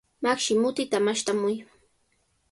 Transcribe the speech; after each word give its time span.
Makshi, 0.25 0.53
mutita 0.61 0.97
mashtamuy. 1.07 1.57